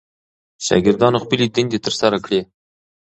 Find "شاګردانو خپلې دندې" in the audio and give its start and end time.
0.65-1.79